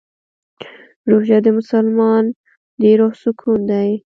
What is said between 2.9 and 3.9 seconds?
روح سکون دی.